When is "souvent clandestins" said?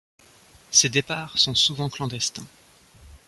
1.53-2.47